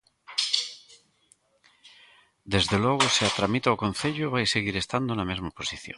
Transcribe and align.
Desde 2.53 2.77
logo 2.85 3.05
se 3.15 3.23
a 3.29 3.31
tramita 3.37 3.75
o 3.75 3.81
concello 3.83 4.33
vai 4.35 4.45
seguir 4.55 4.75
estando 4.77 5.11
na 5.15 5.27
mesma 5.31 5.51
posición. 5.59 5.89